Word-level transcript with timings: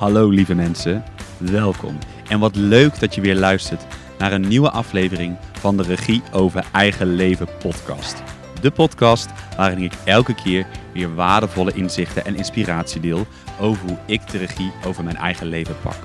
Hallo 0.00 0.28
lieve 0.28 0.54
mensen, 0.54 1.04
welkom. 1.38 1.98
En 2.28 2.38
wat 2.38 2.56
leuk 2.56 3.00
dat 3.00 3.14
je 3.14 3.20
weer 3.20 3.34
luistert 3.34 3.86
naar 4.18 4.32
een 4.32 4.48
nieuwe 4.48 4.70
aflevering 4.70 5.36
van 5.52 5.76
de 5.76 5.82
Regie 5.82 6.22
over 6.32 6.64
Eigen 6.72 7.14
Leven 7.14 7.48
podcast. 7.58 8.22
De 8.60 8.70
podcast 8.70 9.30
waarin 9.56 9.82
ik 9.82 9.92
elke 10.04 10.34
keer 10.34 10.66
weer 10.92 11.14
waardevolle 11.14 11.72
inzichten 11.72 12.24
en 12.24 12.36
inspiratie 12.36 13.00
deel 13.00 13.26
over 13.58 13.88
hoe 13.88 13.98
ik 14.06 14.30
de 14.30 14.38
regie 14.38 14.72
over 14.86 15.04
mijn 15.04 15.16
eigen 15.16 15.46
leven 15.46 15.76
pak. 15.82 15.98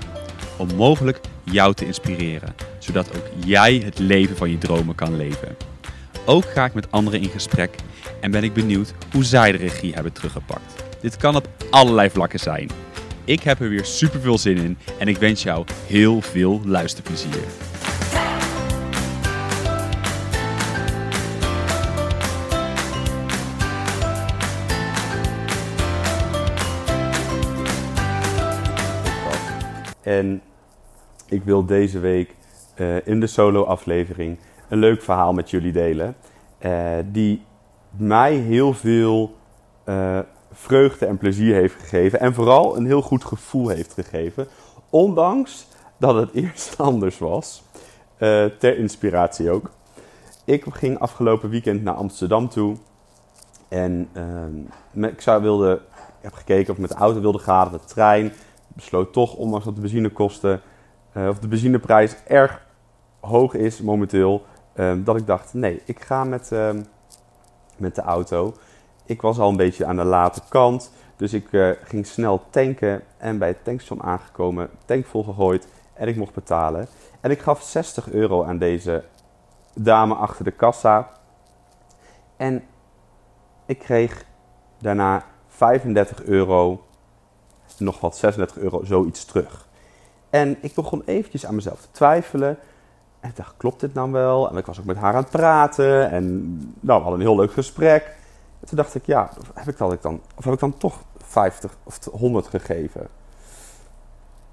Om 0.58 0.76
mogelijk 0.76 1.20
jou 1.44 1.74
te 1.74 1.86
inspireren, 1.86 2.56
zodat 2.80 3.16
ook 3.16 3.46
jij 3.46 3.82
het 3.86 4.00
leven 4.00 4.38
van 4.38 4.50
je 4.50 4.58
dromen 4.58 4.96
kan 4.96 5.18
leven. 5.18 5.56
Ook 6.26 6.46
ga 6.46 6.66
ik 6.66 6.74
met 6.74 6.92
anderen 6.92 7.22
in 7.22 7.30
gesprek 7.30 7.76
en 8.22 8.32
ben 8.32 8.44
ik 8.44 8.54
benieuwd 8.54 8.94
hoe 9.12 9.24
zij 9.24 9.52
de 9.52 9.58
regie 9.58 9.94
hebben 9.94 10.14
teruggepakt. 10.14 10.84
Dit 11.02 11.18
kan 11.18 11.36
op 11.36 11.48
allerlei 11.70 12.10
vlakken 12.10 12.40
zijn. 12.40 12.85
Ik 13.26 13.44
heb 13.44 13.60
er 13.60 13.70
weer 13.70 13.86
super 13.86 14.20
veel 14.20 14.38
zin 14.38 14.58
in 14.58 14.78
en 15.00 15.08
ik 15.08 15.18
wens 15.18 15.44
jou 15.44 15.66
heel 15.88 16.22
veel 16.22 16.62
luisterplezier. 16.66 17.44
En 30.02 30.42
ik 31.30 31.44
wil 31.44 31.66
deze 31.66 32.00
week 32.00 32.36
uh, 32.78 33.08
in 33.08 33.20
de 33.20 33.28
solo-aflevering 33.28 34.38
een 34.70 34.78
leuk 34.78 35.02
verhaal 35.02 35.34
met 35.34 35.50
jullie 35.50 35.72
delen. 35.72 36.16
Uh, 36.66 36.98
die 37.06 37.42
mij 37.98 38.34
heel 38.34 38.74
veel 38.74 39.36
uh, 39.86 40.20
vreugde 40.56 41.06
en 41.06 41.18
plezier 41.18 41.56
heeft 41.56 41.76
gegeven. 41.80 42.20
En 42.20 42.34
vooral 42.34 42.78
een 42.78 42.86
heel 42.86 43.02
goed 43.02 43.26
gevoel 43.26 43.68
heeft 43.68 43.94
gegeven. 43.94 44.48
Ondanks 44.90 45.68
dat 45.98 46.16
het 46.16 46.34
eerst 46.44 46.78
anders 46.78 47.18
was. 47.18 47.64
ter 48.60 48.78
inspiratie 48.78 49.52
ook. 49.52 49.70
Ik 50.46 50.66
ging 50.70 51.00
afgelopen 51.00 51.50
weekend 51.50 51.84
naar 51.84 51.94
Amsterdam 51.94 52.50
toe. 52.50 52.76
En 53.68 54.10
ik 54.94 55.22
zou 55.22 55.42
wilde, 55.42 55.82
heb 56.22 56.34
gekeken 56.34 56.70
of 56.70 56.76
ik 56.76 56.82
met 56.82 56.90
de 56.90 56.96
auto 56.96 57.22
wilde 57.22 57.40
gaan, 57.40 57.72
de 57.72 57.80
trein 57.80 58.34
besloot 58.76 59.14
toch, 59.14 59.34
ondanks 59.34 59.66
dat 59.66 59.76
de 59.76 59.82
benzinekosten 59.82 60.62
uh, 61.14 61.28
of 61.28 61.40
de 61.40 61.48
benzineprijs 61.48 62.16
erg 62.28 62.66
hoog 63.20 63.54
is 63.54 63.82
momenteel, 63.82 64.46
uh, 64.76 64.94
dat 64.98 65.16
ik 65.16 65.28
dacht: 65.28 65.54
nee, 65.54 65.82
ik 65.86 66.02
ga 66.02 66.24
met, 66.24 66.50
uh, 66.54 66.70
met 67.78 67.96
de 67.96 68.02
auto. 68.02 68.54
Ik 69.06 69.22
was 69.22 69.40
al 69.40 69.50
een 69.50 69.58
beetje 69.58 69.86
aan 69.86 69.96
de 69.96 70.04
late 70.04 70.42
kant, 70.50 70.92
dus 71.16 71.34
ik 71.34 71.54
eh, 71.54 71.70
ging 71.84 72.08
snel 72.08 72.42
tanken 72.50 73.04
en 73.18 73.38
bij 73.38 73.48
het 73.48 73.64
tankstation 73.64 74.04
aangekomen, 74.04 74.70
tank 74.86 75.06
vol 75.06 75.24
gegooid 75.24 75.68
en 75.94 76.08
ik 76.08 76.16
mocht 76.16 76.34
betalen. 76.34 76.88
En 77.22 77.32
ik 77.32 77.40
gaf 77.40 77.62
60 77.62 78.12
euro 78.12 78.44
aan 78.44 78.58
deze 78.58 79.04
dame 79.74 80.14
achter 80.14 80.44
de 80.44 80.52
kassa. 80.52 81.10
En 82.38 82.64
ik 83.66 83.80
kreeg 83.80 84.26
daarna 84.80 85.26
35 85.48 86.24
euro 86.24 86.84
nog 87.78 88.00
wat 88.00 88.18
36 88.18 88.58
euro 88.58 88.84
zoiets 88.84 89.26
terug. 89.26 89.68
En 90.30 90.58
ik 90.62 90.74
begon 90.74 91.02
eventjes 91.06 91.46
aan 91.46 91.56
mezelf 91.56 91.82
te 91.82 91.88
twijfelen. 91.92 92.58
En 93.20 93.30
ik 93.30 93.36
dacht, 93.36 93.54
klopt 93.58 93.80
dit 93.80 93.94
nou 93.94 94.12
wel? 94.12 94.50
En 94.50 94.58
ik 94.58 94.66
was 94.66 94.80
ook 94.80 94.86
met 94.86 94.98
haar 94.98 95.14
aan 95.14 95.22
het 95.22 95.32
praten. 95.32 96.10
En 96.12 96.56
nou, 96.80 96.98
we 97.00 97.04
hadden 97.04 97.14
een 97.14 97.26
heel 97.26 97.36
leuk 97.36 97.52
gesprek. 97.52 98.16
En 98.66 98.72
toen 98.72 98.80
dacht 98.80 98.96
ik, 98.96 99.06
ja, 99.06 99.30
heb 99.54 99.68
ik 99.68 99.78
dan, 99.78 99.98
dan, 100.02 100.22
of 100.36 100.44
heb 100.44 100.54
ik 100.54 100.60
dan 100.60 100.78
toch 100.78 101.04
50 101.18 101.72
of 101.84 102.00
100 102.12 102.48
gegeven? 102.48 103.08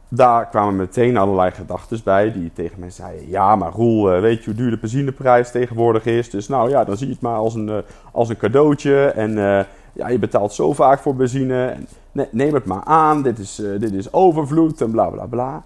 Daar 0.09 0.49
kwamen 0.49 0.77
meteen 0.77 1.17
allerlei 1.17 1.51
gedachten 1.51 2.01
bij 2.05 2.33
die 2.33 2.53
tegen 2.53 2.81
mij 2.81 2.91
zeiden: 2.91 3.29
Ja, 3.29 3.57
maar 3.57 3.73
Roel, 3.73 4.13
eh, 4.13 4.21
weet 4.21 4.39
je 4.39 4.45
hoe 4.45 4.55
duur 4.55 4.71
de 4.71 4.79
benzineprijs 4.79 5.51
tegenwoordig 5.51 6.05
is? 6.05 6.31
Dus 6.31 6.49
nou 6.49 6.71
ja, 6.71 6.85
dan 6.85 6.97
zie 6.97 7.07
je 7.07 7.13
het 7.13 7.23
maar 7.23 7.37
als 7.37 7.55
een, 7.55 7.69
eh, 7.69 7.79
als 8.13 8.29
een 8.29 8.37
cadeautje. 8.37 9.05
En 9.07 9.31
uh, 9.31 9.61
ja, 9.93 10.09
je 10.09 10.19
betaalt 10.19 10.53
zo 10.53 10.73
vaak 10.73 10.99
voor 10.99 11.17
benzine. 11.17 11.67
En 11.67 11.89
neem 12.31 12.55
het 12.55 12.65
maar 12.65 12.85
aan, 12.85 13.23
dit 13.23 13.39
is, 13.39 13.55
dit 13.55 13.93
is 13.93 14.13
overvloed 14.13 14.81
en 14.81 14.91
bla 14.91 15.07
bla 15.07 15.27
bla. 15.27 15.63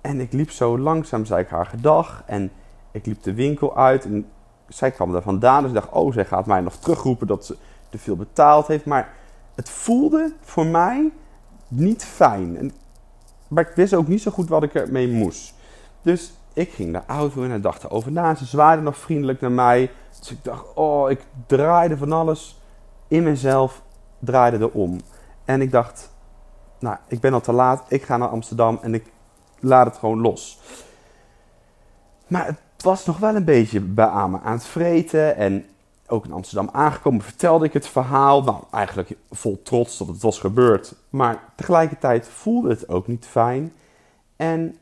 En 0.00 0.20
ik 0.20 0.32
liep 0.32 0.50
zo 0.50 0.78
langzaam, 0.78 1.24
zei 1.24 1.42
ik 1.42 1.48
haar 1.48 1.66
gedag. 1.66 2.22
En 2.26 2.50
ik 2.90 3.06
liep 3.06 3.22
de 3.22 3.34
winkel 3.34 3.76
uit 3.76 4.04
en 4.04 4.26
zij 4.68 4.90
kwam 4.90 5.12
daar 5.12 5.22
vandaan. 5.22 5.60
Dus 5.60 5.70
ik 5.70 5.76
dacht, 5.76 5.92
oh, 5.92 6.12
zij 6.12 6.24
gaat 6.24 6.46
mij 6.46 6.60
nog 6.60 6.74
terugroepen 6.74 7.26
dat 7.26 7.46
ze 7.46 7.56
te 7.92 7.98
veel 7.98 8.16
betaald 8.16 8.66
heeft. 8.66 8.84
Maar 8.84 9.12
het 9.54 9.70
voelde 9.70 10.32
voor 10.40 10.66
mij 10.66 11.12
niet 11.68 12.04
fijn. 12.04 12.56
En, 12.56 12.72
maar 13.48 13.68
ik 13.68 13.74
wist 13.74 13.94
ook 13.94 14.08
niet 14.08 14.22
zo 14.22 14.30
goed 14.30 14.48
wat 14.48 14.62
ik 14.62 14.74
ermee 14.74 15.08
moest. 15.08 15.54
Dus 16.02 16.32
ik 16.52 16.72
ging 16.72 16.92
de 16.92 17.02
auto 17.06 17.42
in 17.42 17.50
en 17.50 17.60
dacht 17.60 17.84
erover 17.84 18.12
na. 18.12 18.34
Ze 18.34 18.44
zwaaide 18.44 18.82
nog 18.82 18.96
vriendelijk 18.96 19.40
naar 19.40 19.52
mij. 19.52 19.90
Dus 20.18 20.30
ik 20.30 20.44
dacht, 20.44 20.74
oh, 20.74 21.10
ik 21.10 21.20
draaide 21.46 21.96
van 21.96 22.12
alles 22.12 22.60
in 23.08 23.22
mezelf, 23.22 23.82
draaide 24.18 24.58
er 24.58 24.70
om. 24.70 25.00
En 25.44 25.60
ik 25.60 25.70
dacht, 25.70 26.10
nou, 26.78 26.96
ik 27.08 27.20
ben 27.20 27.32
al 27.32 27.40
te 27.40 27.52
laat, 27.52 27.84
ik 27.88 28.02
ga 28.02 28.16
naar 28.16 28.28
Amsterdam 28.28 28.78
en 28.82 28.94
ik 28.94 29.04
laat 29.60 29.86
het 29.86 29.96
gewoon 29.96 30.20
los. 30.20 30.60
Maar 32.26 32.46
het 32.46 32.82
was 32.82 33.06
nog 33.06 33.18
wel 33.18 33.36
een 33.36 33.44
beetje 33.44 33.80
bij 33.80 34.06
aan 34.06 34.40
het 34.42 34.64
vreten. 34.64 35.36
En 35.36 35.66
ook 36.12 36.24
in 36.24 36.32
Amsterdam 36.32 36.68
aangekomen 36.72 37.20
vertelde 37.20 37.64
ik 37.64 37.72
het 37.72 37.86
verhaal. 37.86 38.42
Nou, 38.42 38.62
eigenlijk 38.70 39.16
vol 39.30 39.62
trots 39.62 39.98
dat 39.98 40.06
het 40.06 40.22
was 40.22 40.38
gebeurd. 40.38 40.94
Maar 41.10 41.52
tegelijkertijd 41.56 42.28
voelde 42.28 42.68
het 42.68 42.88
ook 42.88 43.06
niet 43.06 43.26
fijn. 43.26 43.72
En 44.36 44.76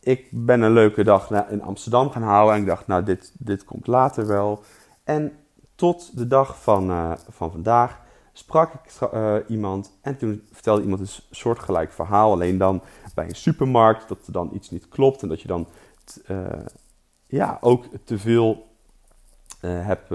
ik 0.00 0.28
ben 0.30 0.60
een 0.60 0.72
leuke 0.72 1.04
dag 1.04 1.30
in 1.50 1.62
Amsterdam 1.62 2.10
gaan 2.10 2.22
houden. 2.22 2.54
En 2.54 2.60
ik 2.60 2.66
dacht, 2.66 2.86
nou, 2.86 3.04
dit, 3.04 3.32
dit 3.38 3.64
komt 3.64 3.86
later 3.86 4.26
wel. 4.26 4.62
En 5.04 5.32
tot 5.74 6.16
de 6.16 6.26
dag 6.26 6.62
van, 6.62 6.90
uh, 6.90 7.12
van 7.28 7.50
vandaag 7.50 8.00
sprak 8.32 8.72
ik 8.72 9.10
uh, 9.14 9.34
iemand 9.48 9.92
en 10.00 10.16
toen 10.16 10.42
vertelde 10.52 10.82
iemand 10.82 11.00
een 11.00 11.22
soortgelijk 11.30 11.92
verhaal. 11.92 12.32
Alleen 12.32 12.58
dan 12.58 12.82
bij 13.14 13.28
een 13.28 13.34
supermarkt, 13.34 14.08
dat 14.08 14.26
er 14.26 14.32
dan 14.32 14.50
iets 14.52 14.70
niet 14.70 14.88
klopt 14.88 15.22
en 15.22 15.28
dat 15.28 15.40
je 15.40 15.48
dan 15.48 15.66
uh, 16.30 16.46
ja, 17.26 17.58
ook 17.60 17.84
te 18.04 18.18
veel 18.18 18.67
hebt, 19.60 20.10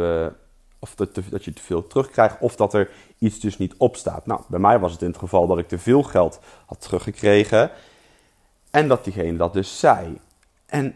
of 0.80 0.96
dat, 0.96 1.14
te, 1.14 1.22
dat 1.30 1.46
je 1.46 1.54
te 1.54 1.62
veel 1.62 1.88
terugkrijgt, 1.88 2.38
of 2.40 2.56
dat 2.56 2.74
er 2.74 2.90
iets 3.18 3.40
dus 3.40 3.58
niet 3.58 3.74
op 3.78 3.96
staat. 3.96 4.26
Nou, 4.26 4.42
bij 4.48 4.60
mij 4.60 4.80
was 4.80 4.92
het 4.92 5.02
in 5.02 5.08
het 5.08 5.18
geval 5.18 5.48
dat 5.48 5.58
ik 5.58 5.68
te 5.68 5.80
veel 5.80 6.04
geld 6.04 6.40
had 6.66 6.82
teruggekregen 6.82 7.72
en 8.72 8.88
dat 8.88 9.04
diegene 9.04 9.38
dat 9.38 9.54
dus 9.54 9.80
zei. 9.80 10.18
En 10.66 10.96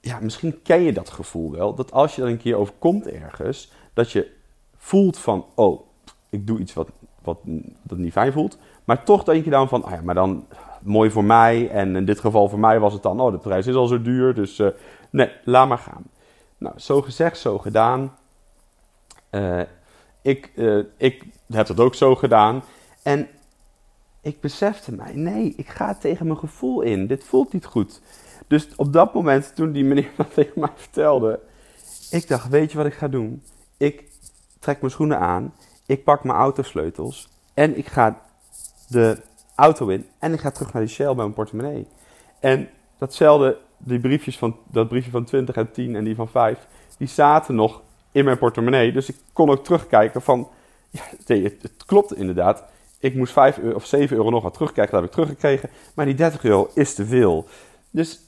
ja, 0.00 0.18
misschien 0.20 0.62
ken 0.62 0.82
je 0.82 0.92
dat 0.92 1.10
gevoel 1.10 1.50
wel, 1.50 1.74
dat 1.74 1.92
als 1.92 2.16
je 2.16 2.22
er 2.22 2.28
een 2.28 2.38
keer 2.38 2.56
overkomt 2.56 3.06
ergens, 3.06 3.72
dat 3.92 4.12
je 4.12 4.30
voelt 4.76 5.18
van, 5.18 5.44
oh, 5.54 5.86
ik 6.30 6.46
doe 6.46 6.58
iets 6.58 6.72
wat, 6.74 6.88
wat 7.22 7.38
dat 7.82 7.98
niet 7.98 8.12
fijn 8.12 8.32
voelt. 8.32 8.58
Maar 8.84 9.04
toch 9.04 9.24
denk 9.24 9.44
je 9.44 9.50
dan 9.50 9.68
van, 9.68 9.84
ah 9.84 9.90
ja, 9.90 10.00
maar 10.02 10.14
dan 10.14 10.46
mooi 10.82 11.10
voor 11.10 11.24
mij. 11.24 11.70
En 11.70 11.96
in 11.96 12.04
dit 12.04 12.20
geval 12.20 12.48
voor 12.48 12.58
mij 12.58 12.80
was 12.80 12.92
het 12.92 13.02
dan, 13.02 13.20
oh, 13.20 13.32
de 13.32 13.38
prijs 13.38 13.66
is 13.66 13.74
al 13.74 13.86
zo 13.86 14.02
duur. 14.02 14.34
Dus 14.34 14.58
uh, 14.58 14.68
nee, 15.10 15.30
laat 15.44 15.68
maar 15.68 15.78
gaan. 15.78 16.04
Nou, 16.64 16.78
zo 16.78 17.02
gezegd, 17.02 17.38
zo 17.38 17.58
gedaan. 17.58 18.16
Uh, 19.30 19.60
ik, 20.22 20.52
uh, 20.54 20.84
ik 20.96 21.24
heb 21.48 21.66
dat 21.66 21.80
ook 21.80 21.94
zo 21.94 22.14
gedaan. 22.14 22.62
En 23.02 23.28
ik 24.20 24.40
besefte 24.40 24.92
mij, 24.92 25.12
nee, 25.14 25.54
ik 25.56 25.68
ga 25.68 25.94
tegen 25.94 26.26
mijn 26.26 26.38
gevoel 26.38 26.80
in. 26.80 27.06
Dit 27.06 27.24
voelt 27.24 27.52
niet 27.52 27.64
goed. 27.64 28.00
Dus 28.46 28.68
op 28.76 28.92
dat 28.92 29.14
moment, 29.14 29.54
toen 29.54 29.72
die 29.72 29.84
meneer 29.84 30.10
dat 30.16 30.34
tegen 30.34 30.60
mij 30.60 30.72
vertelde, 30.74 31.40
ik 32.10 32.28
dacht, 32.28 32.48
weet 32.48 32.70
je 32.70 32.76
wat 32.76 32.86
ik 32.86 32.94
ga 32.94 33.08
doen? 33.08 33.42
Ik 33.76 34.04
trek 34.58 34.80
mijn 34.80 34.92
schoenen 34.92 35.18
aan 35.18 35.52
ik 35.86 36.04
pak 36.04 36.24
mijn 36.24 36.38
autosleutels 36.38 37.28
en 37.54 37.78
ik 37.78 37.86
ga 37.86 38.20
de 38.88 39.22
auto 39.54 39.88
in 39.88 40.08
en 40.18 40.32
ik 40.32 40.40
ga 40.40 40.50
terug 40.50 40.72
naar 40.72 40.82
die 40.82 40.90
Shell 40.90 41.06
bij 41.06 41.14
mijn 41.14 41.32
portemonnee. 41.32 41.86
En 42.40 42.68
datzelfde, 42.98 43.58
die 43.78 43.98
briefjes 43.98 44.38
van, 44.38 44.56
dat 44.70 44.88
briefje 44.88 45.10
van 45.10 45.24
20 45.24 45.54
en 45.54 45.70
10 45.70 45.96
en 45.96 46.04
die 46.04 46.14
van 46.14 46.28
5, 46.28 46.66
die 46.98 47.08
zaten 47.08 47.54
nog 47.54 47.82
in 48.12 48.24
mijn 48.24 48.38
portemonnee. 48.38 48.92
Dus 48.92 49.08
ik 49.08 49.16
kon 49.32 49.50
ook 49.50 49.64
terugkijken 49.64 50.22
van, 50.22 50.48
ja, 50.90 51.02
het, 51.26 51.62
het 51.62 51.84
klopt 51.86 52.16
inderdaad. 52.16 52.64
Ik 52.98 53.14
moest 53.14 53.32
5 53.32 53.58
euro, 53.58 53.76
of 53.76 53.86
7 53.86 54.16
euro 54.16 54.30
nog 54.30 54.42
wat 54.42 54.54
terugkijken, 54.54 54.92
dat 54.92 55.00
heb 55.00 55.10
ik 55.10 55.16
teruggekregen. 55.16 55.70
Maar 55.94 56.04
die 56.04 56.14
30 56.14 56.44
euro 56.44 56.70
is 56.74 56.94
te 56.94 57.06
veel. 57.06 57.46
Dus 57.90 58.20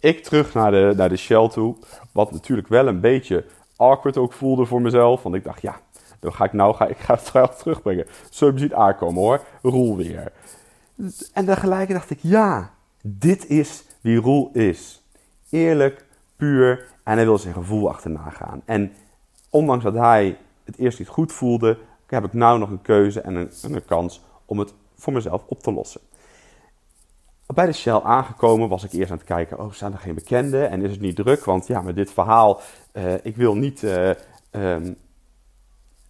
ik 0.00 0.22
terug 0.22 0.54
naar 0.54 0.70
de, 0.70 0.92
naar 0.96 1.08
de 1.08 1.16
Shell 1.16 1.48
toe. 1.48 1.76
Wat 2.12 2.32
natuurlijk 2.32 2.68
wel 2.68 2.86
een 2.86 3.00
beetje 3.00 3.44
awkward 3.76 4.16
ook 4.16 4.32
voelde 4.32 4.64
voor 4.64 4.82
mezelf. 4.82 5.22
Want 5.22 5.34
ik 5.34 5.44
dacht, 5.44 5.62
ja, 5.62 5.80
dan 6.20 6.32
ga 6.32 6.44
ik 6.44 6.52
nou 6.52 6.74
ga, 6.74 6.86
ik 6.86 6.98
ga 6.98 7.14
het 7.14 7.28
geld 7.28 7.58
terugbrengen. 7.58 8.06
Je 8.30 8.52
ziet 8.54 8.74
aankomen 8.74 9.22
hoor. 9.22 9.40
Roel 9.62 9.96
weer. 9.96 10.32
En 11.32 11.44
tegelijkertijd 11.44 11.98
dacht 11.98 12.10
ik, 12.10 12.18
ja, 12.22 12.70
dit 13.02 13.46
is 13.46 13.84
wie 14.00 14.20
Roel 14.20 14.50
is. 14.52 15.02
Eerlijk, 15.50 16.04
puur 16.36 16.86
en 17.04 17.14
hij 17.14 17.24
wil 17.24 17.38
zijn 17.38 17.54
gevoel 17.54 17.88
achterna 17.88 18.30
gaan. 18.30 18.62
En 18.64 18.92
ondanks 19.50 19.84
dat 19.84 19.94
hij 19.94 20.38
het 20.64 20.78
eerst 20.78 20.98
niet 20.98 21.08
goed 21.08 21.32
voelde, 21.32 21.78
heb 22.10 22.24
ik 22.24 22.32
nou 22.32 22.58
nog 22.58 22.70
een 22.70 22.82
keuze 22.82 23.20
en 23.20 23.34
een, 23.34 23.50
een 23.62 23.84
kans 23.84 24.22
om 24.44 24.58
het 24.58 24.74
voor 24.96 25.12
mezelf 25.12 25.42
op 25.46 25.62
te 25.62 25.72
lossen. 25.72 26.00
bij 27.46 27.66
de 27.66 27.72
Shell 27.72 28.00
aangekomen 28.00 28.68
was 28.68 28.84
ik 28.84 28.92
eerst 28.92 29.10
aan 29.10 29.16
het 29.16 29.26
kijken, 29.26 29.58
oh, 29.58 29.72
staan 29.72 29.92
er 29.92 29.98
geen 29.98 30.14
bekenden 30.14 30.70
en 30.70 30.82
is 30.82 30.90
het 30.90 31.00
niet 31.00 31.16
druk? 31.16 31.44
Want 31.44 31.66
ja, 31.66 31.82
met 31.82 31.96
dit 31.96 32.12
verhaal, 32.12 32.60
uh, 32.92 33.14
ik 33.22 33.36
wil 33.36 33.54
niet 33.54 33.82
uh, 33.82 34.10
um, 34.50 34.96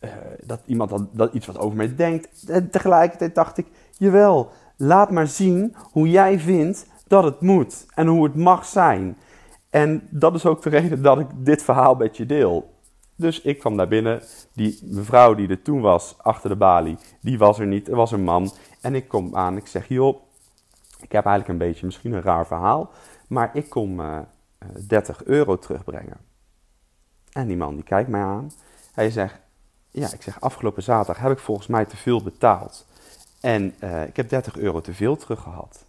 uh, 0.01 0.11
dat 0.43 0.61
iemand 0.67 0.91
dat, 0.91 1.07
dat, 1.13 1.33
iets 1.33 1.47
wat 1.47 1.59
over 1.59 1.77
mij 1.77 1.95
denkt. 1.95 2.49
En 2.49 2.71
tegelijkertijd 2.71 3.35
dacht 3.35 3.59
ik, 3.59 3.67
jawel, 3.99 4.51
laat 4.77 5.11
maar 5.11 5.27
zien 5.27 5.75
hoe 5.91 6.11
jij 6.11 6.39
vindt 6.39 6.87
dat 7.11 7.25
het 7.25 7.41
moet 7.41 7.87
en 7.95 8.07
hoe 8.07 8.25
het 8.25 8.35
mag 8.35 8.65
zijn. 8.65 9.19
En 9.71 10.09
dat 10.11 10.35
is 10.35 10.47
ook 10.47 10.63
de 10.63 10.71
reden 10.79 11.03
dat 11.03 11.19
ik 11.19 11.27
dit 11.37 11.63
verhaal 11.63 11.95
met 11.95 12.17
je 12.17 12.27
deel. 12.27 12.75
Dus 13.17 13.41
ik 13.41 13.59
kwam 13.59 13.75
naar 13.75 13.89
binnen. 13.89 14.23
Die 14.53 14.79
mevrouw 14.85 15.35
die 15.35 15.49
er 15.49 15.63
toen 15.63 15.81
was, 15.81 16.15
achter 16.19 16.51
de 16.51 16.57
balie, 16.57 16.97
die 17.21 17.39
was 17.39 17.59
er 17.59 17.67
niet. 17.67 17.89
Er 17.89 17.97
was 17.97 18.13
een 18.13 18.23
man. 18.23 18.53
En 18.81 18.95
ik 18.95 19.09
kom 19.09 19.37
aan, 19.37 19.57
ik 19.57 19.67
zeg, 19.67 19.89
joh, 19.89 20.23
ik 21.01 21.13
heb 21.13 21.25
eigenlijk 21.25 21.49
een 21.49 21.69
beetje, 21.69 21.87
misschien 21.87 22.13
een 22.13 22.23
raar 22.23 22.47
verhaal, 22.47 22.91
maar 23.29 23.51
ik 23.53 23.69
kom 23.69 24.01
uh, 24.01 24.19
30 24.87 25.25
euro 25.25 25.59
terugbrengen. 25.59 26.17
En 27.33 27.47
die 27.47 27.57
man 27.57 27.75
die 27.75 27.85
kijkt 27.85 28.09
mij 28.09 28.23
aan. 28.23 28.51
Hij 28.93 29.11
zegt, 29.11 29.41
ja, 29.91 30.13
ik 30.13 30.23
zeg, 30.23 30.41
afgelopen 30.41 30.83
zaterdag 30.83 31.23
heb 31.23 31.33
ik 31.33 31.39
volgens 31.39 31.67
mij 31.67 31.85
te 31.85 31.97
veel 31.97 32.23
betaald. 32.23 32.87
En 33.41 33.75
uh, 33.85 34.07
ik 34.07 34.17
heb 34.17 34.29
30 34.29 34.57
euro 34.57 34.81
te 34.81 34.95
veel 34.95 35.17
teruggehad. 35.17 35.89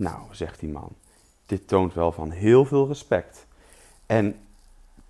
Nou, 0.00 0.18
zegt 0.30 0.60
die 0.60 0.68
man, 0.68 0.92
dit 1.46 1.68
toont 1.68 1.94
wel 1.94 2.12
van 2.12 2.30
heel 2.30 2.64
veel 2.64 2.86
respect. 2.86 3.46
En 4.06 4.26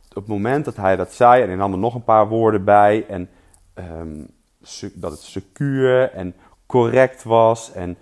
op 0.08 0.14
het 0.14 0.26
moment 0.26 0.64
dat 0.64 0.76
hij 0.76 0.96
dat 0.96 1.12
zei, 1.12 1.42
en 1.42 1.48
hij 1.48 1.56
nam 1.56 1.72
er 1.72 1.78
nog 1.78 1.94
een 1.94 2.04
paar 2.04 2.28
woorden 2.28 2.64
bij, 2.64 3.06
en 3.06 3.28
um, 3.74 4.30
dat 4.94 5.10
het 5.10 5.20
secuur 5.20 6.12
en 6.12 6.34
correct 6.66 7.22
was, 7.22 7.72
en 7.72 7.96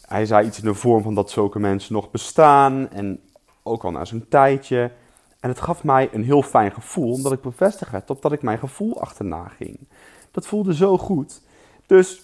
hij 0.00 0.26
zei 0.26 0.46
iets 0.46 0.58
in 0.58 0.64
de 0.64 0.74
vorm 0.74 1.02
van 1.02 1.14
dat 1.14 1.30
zulke 1.30 1.58
mensen 1.58 1.92
nog 1.92 2.10
bestaan, 2.10 2.90
en 2.90 3.20
ook 3.62 3.84
al 3.84 3.90
na 3.90 4.04
zo'n 4.04 4.26
tijdje. 4.28 4.90
En 5.40 5.48
het 5.48 5.60
gaf 5.60 5.84
mij 5.84 6.08
een 6.12 6.24
heel 6.24 6.42
fijn 6.42 6.72
gevoel, 6.72 7.12
omdat 7.12 7.32
ik 7.32 7.40
bevestigd 7.40 7.90
werd 7.90 8.10
op 8.10 8.22
dat 8.22 8.32
ik 8.32 8.42
mijn 8.42 8.58
gevoel 8.58 9.00
achterna 9.00 9.48
ging. 9.48 9.78
Dat 10.30 10.46
voelde 10.46 10.74
zo 10.74 10.98
goed. 10.98 11.40
Dus, 11.86 12.22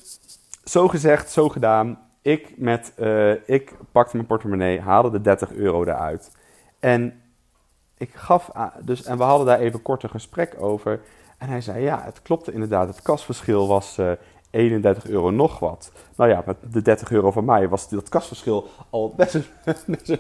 zo 0.65 0.89
gezegd, 0.89 1.31
zo 1.31 1.49
gedaan. 1.49 2.10
Ik, 2.23 2.55
met, 2.57 2.93
uh, 2.99 3.49
ik 3.49 3.75
pakte 3.93 4.17
mijn 4.17 4.29
portemonnee, 4.29 4.81
haalde 4.81 5.11
de 5.11 5.21
30 5.21 5.53
euro 5.53 5.83
eruit. 5.83 6.31
En 6.79 7.23
ik 7.97 8.15
gaf, 8.15 8.51
dus, 8.85 9.03
en 9.05 9.17
we 9.17 9.23
hadden 9.23 9.47
daar 9.47 9.59
even 9.59 9.83
kort 9.83 10.03
een 10.03 10.11
gesprek 10.11 10.57
over. 10.59 11.01
En 11.39 11.49
hij 11.49 11.61
zei, 11.61 11.83
ja, 11.83 12.03
het 12.03 12.23
klopte 12.23 12.53
inderdaad. 12.53 12.89
Het 12.89 13.03
kasverschil 13.03 13.69
was 13.69 13.99
uh, 13.99 14.13
31 14.51 15.07
euro 15.07 15.31
nog 15.31 15.59
wat. 15.59 15.93
Nou 16.17 16.31
ja, 16.31 16.43
met 16.47 16.57
de 16.71 16.83
30 16.83 17.11
euro 17.11 17.31
van 17.31 17.45
mij 17.45 17.69
was 17.69 17.89
dat 17.89 18.09
kasverschil 18.09 18.69
al 18.91 19.15
best, 19.17 19.39
best 19.87 20.19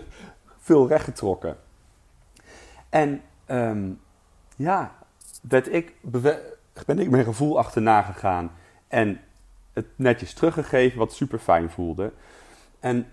veel 0.58 0.88
rechtgetrokken. 0.88 1.56
En 2.88 3.22
um, 3.46 4.00
ja, 4.56 4.92
ik, 5.70 5.94
ben 6.86 6.98
ik 6.98 7.10
mijn 7.10 7.24
gevoel 7.24 7.58
achterna 7.58 8.02
gegaan. 8.02 8.50
En 8.88 9.20
het 9.80 9.98
netjes 9.98 10.34
teruggegeven, 10.34 10.98
wat 10.98 11.12
super 11.12 11.38
fijn 11.38 11.70
voelde. 11.70 12.12
En 12.80 13.06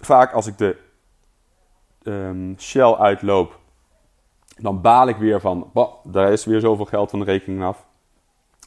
vaak 0.00 0.32
als 0.32 0.46
ik 0.46 0.58
de 0.58 0.76
um, 2.02 2.54
Shell 2.58 2.92
uitloop, 2.92 3.58
dan 4.56 4.80
baal 4.80 5.08
ik 5.08 5.16
weer 5.16 5.40
van, 5.40 5.70
bah, 5.72 5.92
daar 6.04 6.32
is 6.32 6.44
weer 6.44 6.60
zoveel 6.60 6.84
geld 6.84 7.10
van 7.10 7.18
de 7.18 7.24
rekening 7.24 7.62
af. 7.62 7.86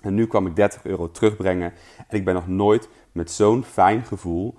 En 0.01 0.13
nu 0.13 0.27
kwam 0.27 0.47
ik 0.47 0.55
30 0.55 0.85
euro 0.85 1.11
terugbrengen. 1.11 1.73
En 2.07 2.17
ik 2.17 2.25
ben 2.25 2.33
nog 2.33 2.47
nooit 2.47 2.89
met 3.11 3.31
zo'n 3.31 3.63
fijn 3.63 4.03
gevoel, 4.03 4.55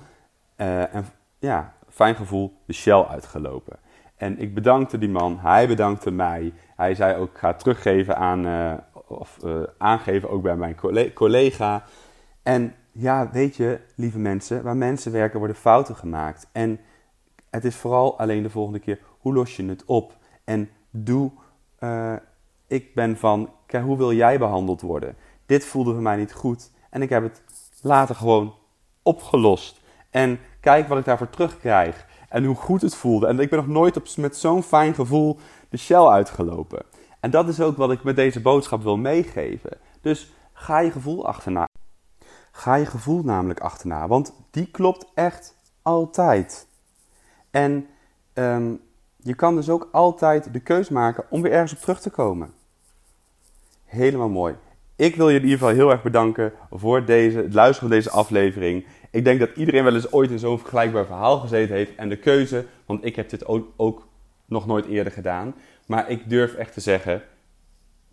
uh, 0.56 0.94
en, 0.94 1.06
ja, 1.38 1.74
fijn 1.88 2.14
gevoel 2.14 2.56
de 2.66 2.72
Shell 2.72 3.02
uitgelopen. 3.02 3.78
En 4.16 4.38
ik 4.38 4.54
bedankte 4.54 4.98
die 4.98 5.08
man, 5.08 5.38
hij 5.38 5.68
bedankte 5.68 6.10
mij. 6.10 6.52
Hij 6.76 6.94
zei 6.94 7.16
ook, 7.16 7.38
ga 7.38 7.54
teruggeven 7.54 8.16
aan, 8.16 8.46
uh, 8.46 8.72
of 9.06 9.38
uh, 9.44 9.62
aangeven 9.78 10.30
ook 10.30 10.42
bij 10.42 10.56
mijn 10.56 10.76
collega. 11.14 11.84
En 12.44 12.74
ja, 12.92 13.30
weet 13.30 13.56
je, 13.56 13.80
lieve 13.94 14.18
mensen, 14.18 14.62
waar 14.62 14.76
mensen 14.76 15.12
werken 15.12 15.38
worden 15.38 15.56
fouten 15.56 15.96
gemaakt. 15.96 16.48
En 16.52 16.80
het 17.50 17.64
is 17.64 17.76
vooral 17.76 18.18
alleen 18.18 18.42
de 18.42 18.50
volgende 18.50 18.78
keer, 18.78 18.98
hoe 19.18 19.34
los 19.34 19.56
je 19.56 19.64
het 19.64 19.84
op? 19.84 20.16
En 20.44 20.70
doe, 20.90 21.30
uh, 21.80 22.14
ik 22.66 22.94
ben 22.94 23.16
van, 23.16 23.50
kijk, 23.66 23.84
hoe 23.84 23.96
wil 23.96 24.12
jij 24.12 24.38
behandeld 24.38 24.80
worden? 24.80 25.16
Dit 25.46 25.64
voelde 25.64 25.92
voor 25.92 26.02
mij 26.02 26.16
niet 26.16 26.32
goed. 26.32 26.70
En 26.90 27.02
ik 27.02 27.08
heb 27.08 27.22
het 27.22 27.42
later 27.82 28.14
gewoon 28.14 28.54
opgelost. 29.02 29.80
En 30.10 30.38
kijk 30.60 30.88
wat 30.88 30.98
ik 30.98 31.04
daarvoor 31.04 31.30
terugkrijg. 31.30 32.06
En 32.28 32.44
hoe 32.44 32.56
goed 32.56 32.80
het 32.80 32.94
voelde. 32.94 33.26
En 33.26 33.38
ik 33.38 33.50
ben 33.50 33.58
nog 33.58 33.68
nooit 33.68 33.96
op, 33.96 34.06
met 34.16 34.36
zo'n 34.36 34.62
fijn 34.62 34.94
gevoel 34.94 35.38
de 35.68 35.76
Shell 35.76 36.06
uitgelopen. 36.06 36.82
En 37.20 37.30
dat 37.30 37.48
is 37.48 37.60
ook 37.60 37.76
wat 37.76 37.90
ik 37.90 38.02
met 38.02 38.16
deze 38.16 38.40
boodschap 38.40 38.82
wil 38.82 38.96
meegeven. 38.96 39.70
Dus 40.00 40.32
ga 40.52 40.78
je 40.78 40.90
gevoel 40.90 41.26
achterna. 41.26 41.66
Ga 42.56 42.74
je 42.74 42.86
gevoel 42.86 43.22
namelijk 43.22 43.60
achterna. 43.60 44.08
Want 44.08 44.32
die 44.50 44.66
klopt 44.66 45.06
echt 45.14 45.56
altijd. 45.82 46.66
En 47.50 47.86
um, 48.34 48.80
je 49.16 49.34
kan 49.34 49.54
dus 49.54 49.68
ook 49.68 49.88
altijd 49.92 50.52
de 50.52 50.60
keus 50.60 50.88
maken 50.88 51.24
om 51.30 51.42
weer 51.42 51.52
ergens 51.52 51.72
op 51.72 51.78
terug 51.78 52.00
te 52.00 52.10
komen. 52.10 52.52
Helemaal 53.84 54.28
mooi. 54.28 54.54
Ik 54.96 55.16
wil 55.16 55.28
je 55.28 55.36
in 55.36 55.42
ieder 55.42 55.58
geval 55.58 55.74
heel 55.74 55.90
erg 55.90 56.02
bedanken 56.02 56.52
voor 56.70 57.04
deze, 57.04 57.36
het 57.36 57.54
luisteren 57.54 57.88
van 57.88 57.98
deze 57.98 58.10
aflevering. 58.10 58.86
Ik 59.10 59.24
denk 59.24 59.40
dat 59.40 59.56
iedereen 59.56 59.84
wel 59.84 59.94
eens 59.94 60.12
ooit 60.12 60.30
in 60.30 60.38
zo'n 60.38 60.58
vergelijkbaar 60.58 61.06
verhaal 61.06 61.38
gezeten 61.38 61.74
heeft. 61.74 61.94
En 61.94 62.08
de 62.08 62.18
keuze, 62.18 62.66
want 62.86 63.04
ik 63.04 63.16
heb 63.16 63.30
dit 63.30 63.46
ook, 63.46 63.68
ook 63.76 64.06
nog 64.44 64.66
nooit 64.66 64.86
eerder 64.86 65.12
gedaan. 65.12 65.54
Maar 65.86 66.10
ik 66.10 66.28
durf 66.28 66.54
echt 66.54 66.72
te 66.72 66.80
zeggen, 66.80 67.22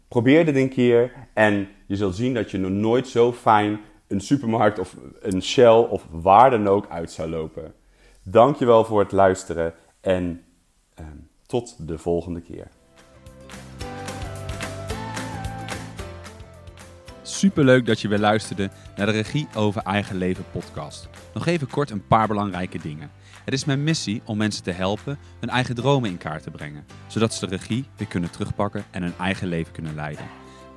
probeer 0.08 0.46
dit 0.46 0.56
een 0.56 0.70
keer. 0.70 1.14
En 1.34 1.68
je 1.86 1.96
zult 1.96 2.16
zien 2.16 2.34
dat 2.34 2.52
je 2.52 2.58
nog 2.58 2.72
nooit 2.72 3.08
zo 3.08 3.34
fijn 3.34 3.80
een 4.12 4.22
supermarkt 4.22 4.80
of 4.80 4.96
een 5.20 5.44
Shell 5.44 5.88
of 5.90 6.06
waar 6.12 6.50
dan 6.50 6.68
ook 6.68 6.90
uit 6.90 7.12
zou 7.12 7.30
lopen. 7.30 7.74
Dankjewel 8.24 8.86
voor 8.86 9.00
het 9.00 9.12
luisteren 9.12 9.74
en 10.02 10.44
eh, 10.94 11.06
tot 11.46 11.88
de 11.88 11.98
volgende 11.98 12.42
keer. 12.42 12.68
Superleuk 17.22 17.86
dat 17.86 18.02
je 18.02 18.08
weer 18.08 18.20
luisterde 18.20 18.70
naar 18.96 19.06
de 19.06 19.12
Regie 19.12 19.48
over 19.56 19.82
Eigen 19.82 20.16
Leven 20.16 20.46
podcast. 20.52 21.10
Nog 21.34 21.46
even 21.46 21.68
kort 21.68 21.90
een 21.90 22.08
paar 22.08 22.28
belangrijke 22.28 22.80
dingen. 22.80 23.12
Het 23.46 23.54
is 23.54 23.66
mijn 23.66 23.84
missie 23.84 24.22
om 24.26 24.38
mensen 24.38 24.64
te 24.64 24.72
helpen 24.72 25.18
hun 25.40 25.50
eigen 25.50 25.76
dromen 25.76 26.10
in 26.10 26.18
kaart 26.18 26.44
te 26.44 26.52
brengen, 26.52 26.86
zodat 27.08 27.34
ze 27.34 27.48
de 27.48 27.56
regie 27.56 27.86
weer 27.98 28.08
kunnen 28.08 28.32
terugpakken 28.32 28.84
en 28.92 29.02
hun 29.02 29.14
eigen 29.20 29.48
leven 29.48 29.74
kunnen 29.74 29.96
leiden. 29.96 30.26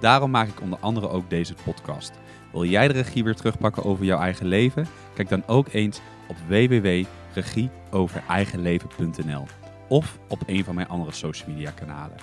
Daarom 0.01 0.31
maak 0.31 0.49
ik 0.49 0.61
onder 0.61 0.79
andere 0.79 1.09
ook 1.09 1.31
deze 1.31 1.55
podcast. 1.65 2.13
Wil 2.55 2.65
jij 2.65 2.89
de 2.89 2.95
regie 2.95 3.25
weer 3.25 3.35
terugpakken 3.35 3.85
over 3.85 4.05
jouw 4.05 4.21
eigen 4.21 4.47
leven? 4.47 4.87
Kijk 5.15 5.29
dan 5.29 5.43
ook 5.47 5.67
eens 5.73 6.01
op 6.29 6.37
www.regieovereigenleven.nl 6.49 9.47
of 9.89 10.19
op 10.29 10.43
een 10.47 10.65
van 10.65 10.75
mijn 10.75 10.89
andere 10.89 11.13
social 11.13 11.51
media 11.51 11.71
kanalen. 11.71 12.17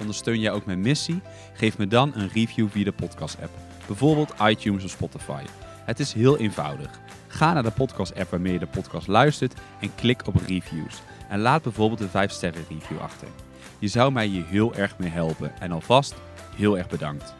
Ondersteun 0.00 0.40
jij 0.40 0.52
ook 0.52 0.66
mijn 0.66 0.80
missie? 0.80 1.20
Geef 1.52 1.78
me 1.78 1.86
dan 1.86 2.12
een 2.14 2.28
review 2.28 2.68
via 2.68 2.84
de 2.84 2.92
podcast 2.92 3.36
app 3.42 3.50
bijvoorbeeld 3.86 4.34
iTunes 4.42 4.84
of 4.84 4.90
Spotify. 4.90 5.42
Het 5.84 6.00
is 6.00 6.12
heel 6.12 6.38
eenvoudig. 6.38 7.00
Ga 7.26 7.52
naar 7.52 7.62
de 7.62 7.70
podcast-app 7.70 8.30
waarmee 8.30 8.52
je 8.52 8.58
de 8.58 8.66
podcast 8.66 9.06
luistert 9.06 9.54
en 9.80 9.94
klik 9.94 10.26
op 10.26 10.34
reviews. 10.46 11.02
En 11.28 11.40
laat 11.40 11.62
bijvoorbeeld 11.62 12.00
een 12.00 12.08
5-sterren 12.08 12.66
review 12.68 12.98
achter. 13.00 13.28
Je 13.78 13.88
zou 13.88 14.12
mij 14.12 14.26
hier 14.26 14.46
heel 14.46 14.74
erg 14.74 14.98
mee 14.98 15.10
helpen 15.10 15.60
en 15.60 15.72
alvast 15.72 16.14
heel 16.56 16.78
erg 16.78 16.88
bedankt. 16.88 17.34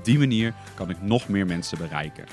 Op 0.00 0.06
die 0.06 0.18
manier 0.18 0.54
kan 0.74 0.90
ik 0.90 1.02
nog 1.02 1.28
meer 1.28 1.46
mensen 1.46 1.78
bereiken. 1.78 2.24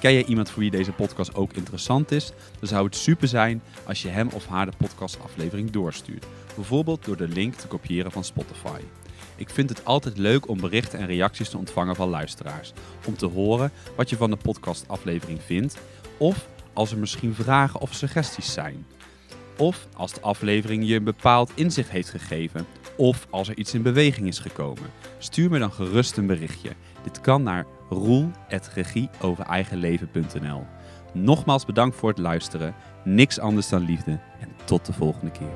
Ken 0.00 0.12
jij 0.12 0.24
iemand 0.24 0.50
voor 0.50 0.60
wie 0.60 0.70
deze 0.70 0.92
podcast 0.92 1.34
ook 1.34 1.52
interessant 1.52 2.10
is? 2.10 2.32
Dan 2.58 2.68
zou 2.68 2.84
het 2.84 2.96
super 2.96 3.28
zijn 3.28 3.62
als 3.84 4.02
je 4.02 4.08
hem 4.08 4.28
of 4.32 4.46
haar 4.46 4.66
de 4.66 4.76
podcastaflevering 4.76 5.70
doorstuurt. 5.70 6.26
Bijvoorbeeld 6.54 7.04
door 7.04 7.16
de 7.16 7.28
link 7.28 7.54
te 7.54 7.66
kopiëren 7.66 8.12
van 8.12 8.24
Spotify. 8.24 8.80
Ik 9.36 9.50
vind 9.50 9.68
het 9.68 9.84
altijd 9.84 10.18
leuk 10.18 10.48
om 10.48 10.60
berichten 10.60 10.98
en 10.98 11.06
reacties 11.06 11.48
te 11.48 11.58
ontvangen 11.58 11.96
van 11.96 12.08
luisteraars. 12.08 12.72
Om 13.06 13.16
te 13.16 13.26
horen 13.26 13.72
wat 13.96 14.10
je 14.10 14.16
van 14.16 14.30
de 14.30 14.36
podcastaflevering 14.36 15.42
vindt. 15.42 15.78
Of 16.16 16.48
als 16.72 16.90
er 16.90 16.98
misschien 16.98 17.34
vragen 17.34 17.80
of 17.80 17.94
suggesties 17.94 18.52
zijn. 18.52 18.86
Of 19.56 19.88
als 19.96 20.12
de 20.12 20.20
aflevering 20.20 20.88
je 20.88 20.94
een 20.94 21.04
bepaald 21.04 21.52
inzicht 21.54 21.90
heeft 21.90 22.10
gegeven. 22.10 22.66
Of 22.96 23.26
als 23.30 23.48
er 23.48 23.58
iets 23.58 23.74
in 23.74 23.82
beweging 23.82 24.26
is 24.26 24.38
gekomen. 24.38 24.90
Stuur 25.18 25.50
me 25.50 25.58
dan 25.58 25.72
gerust 25.72 26.16
een 26.16 26.26
berichtje. 26.26 26.70
Dit 27.02 27.20
kan 27.20 27.42
naar 27.42 27.66
roel.regieovereigenleven.nl 27.88 30.66
Nogmaals 31.12 31.64
bedankt 31.64 31.96
voor 31.96 32.08
het 32.08 32.18
luisteren. 32.18 32.74
Niks 33.04 33.38
anders 33.38 33.68
dan 33.68 33.82
liefde. 33.82 34.18
En 34.40 34.48
tot 34.64 34.86
de 34.86 34.92
volgende 34.92 35.30
keer. 35.30 35.48